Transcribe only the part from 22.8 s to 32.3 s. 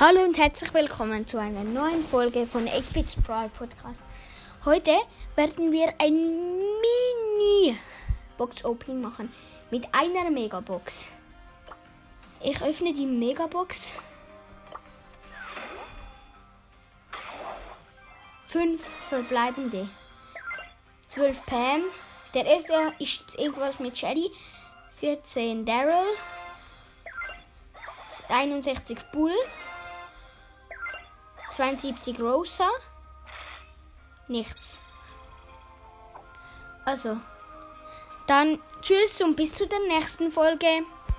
ist irgendwas mit Shelly. 14 Daryl. 61 Bull. 72